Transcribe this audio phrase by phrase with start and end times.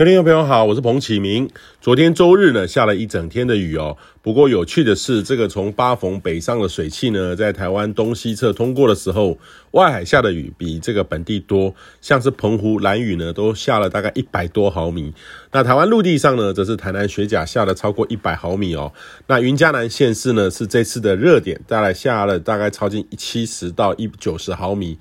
[0.00, 1.46] 各位听众朋友好，我是彭启明。
[1.78, 3.98] 昨天周日呢，下了一整天的雨哦。
[4.22, 9.36] 不过有趣的是，这个从八逢北上的水汽呢，在台湾东西侧通过的时候，
[9.72, 15.12] 外海下的雨比这个本地多，像是澎湖、蓝雨呢，都下了大概一百多毫米。
[15.52, 18.90] 那台湾陆地上呢，则是台南雪甲下了超过一百毫米哦。
[19.26, 24.98] 那云嘉南县市呢，是这次的热点，再来下了大概超近七十到一九十毫米，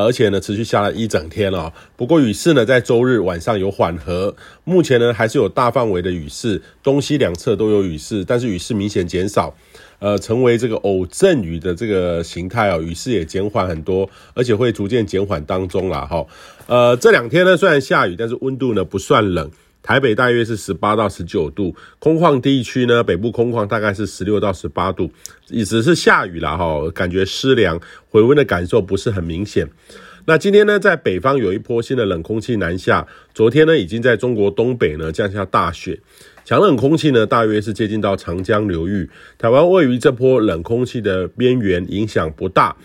[0.00, 1.72] 而且呢，持续下了一整天哦。
[1.96, 4.34] 不过雨势呢，在周日晚上有缓和。
[4.64, 9.54] 目前呢，还是有大范围的雨势，东西两侧都有雨势，但是雨势明显减少，
[9.98, 16.24] 呃，成为这个偶阵雨的这个形态哦，雨势也减缓很多，而且会逐渐减缓当中啦哈。
[16.66, 19.50] 呃，这两天呢，虽然下雨，但是温度呢不算冷，
[19.82, 25.10] 台北大约是十八到十九度，空旷地区呢，北部空旷大概是十六到十八度，
[25.48, 29.68] 只是下雨了哈，感觉湿凉，回温的感受不是很明显。
[30.24, 33.04] 那今天呢，在北方有一波新的冷空气南下。
[33.34, 35.98] 昨天呢，已经在中国东北呢降下大雪，
[36.44, 39.10] 强冷空气呢，大约是接近到长江流域。
[39.36, 42.76] 台湾位于这波冷空气的边缘，影响不大。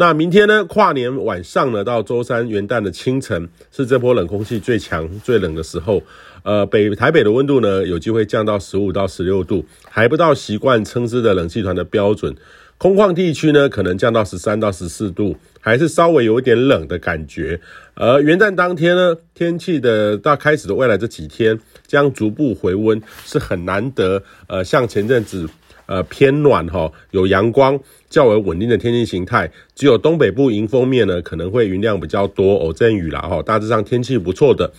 [0.00, 6.00] 那明天呢，跨年晚上呢，到周三元旦的清晨，是这波冷空气最强、最冷的时候。
[6.44, 12.32] 呃，北台北的温度呢，有机会降到十五到十六度，还不到习惯称之的冷气团的标准。
[12.78, 17.60] 空旷地区呢，可能降到十三到十四度，还是稍微有一点冷的感觉。
[17.94, 24.22] 而元旦当天呢，天气的到开始的未来这几天将逐步回温，是很难得。
[24.46, 25.48] 呃，像前阵子
[25.88, 27.76] 呃偏暖哈，有阳光，
[28.08, 29.50] 较为稳定的天气形态。
[29.74, 33.42] 只有东北部迎风面呢，可能会云量比较多，偶阵雨啦哈。
[33.42, 34.72] 大致上天气不错的。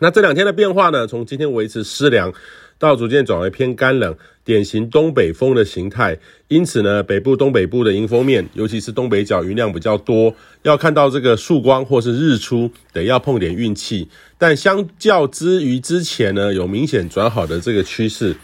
[0.00, 2.34] 那这两天的变化呢，从今天维持湿凉。
[2.76, 6.18] 到逐渐转为偏干冷，典型东北风的形态。
[6.48, 14.08] 因此呢，北部、东北部的迎风面，尤其是东北角云量比较多，要看到这个曙光或是日出，得要碰点运气。
[14.36, 18.34] 但相较之于之前呢，有明显转好的这个趋势，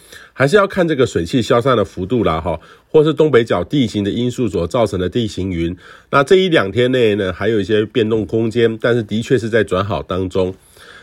[0.40, 2.58] 还是要看这个水汽消散的幅度啦，哈，
[2.88, 5.76] 或是东北角地形的因素所造成的地形云。
[6.08, 10.54] 那这一两天内呢，还有一些变动空间，但是的确是在转好当中。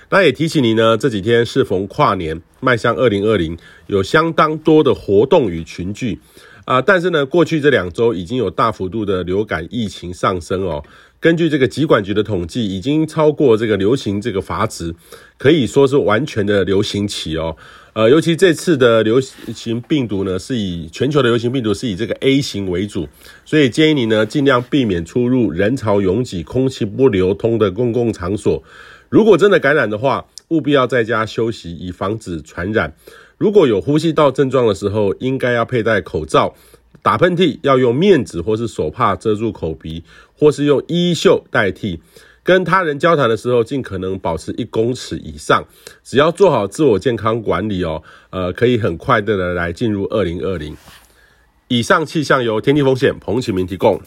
[0.10, 3.58] 那也提醒你呢，这几天适逢跨年，迈向二零二零，
[3.88, 6.20] 有相当多的活动与群聚
[6.64, 6.82] 啊。
[6.82, 10.82] 但是呢，过去这两周已经有大幅度的流感疫情上升哦。
[11.20, 14.96] 根据这个疾管局的统计，已经超过这个流行这个阀值，
[15.38, 17.58] 可以说是完全的流行期哦。
[17.92, 23.10] 呃，尤其这次的流行病毒呢，是以全球的流行病毒是以这个 A 型为主，
[23.44, 28.64] 所以建议你呢，尽量避免出入人潮拥挤、空气不流通的公共场所。
[29.10, 32.94] 如果真的感染的话，务必要在家休息，以防止传染。
[33.38, 36.56] 如果有呼吸道症状的时候，应该要佩戴口罩。
[37.04, 40.04] 打喷嚏要用面纸或是手帕遮住口鼻，
[40.38, 42.02] 或是用衣袖代替。
[42.44, 45.66] 跟他人交谈的时候，尽可能保持一公尺以上。
[46.04, 50.76] 只要做好自我健康管理哦，呃，可以很快的来进入二零二零。
[51.68, 54.02] 以上气象由天气风险彭启明提供。